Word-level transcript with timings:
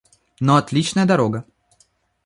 Но 0.39 0.55
отличная 0.55 1.05
дорога. 1.05 1.45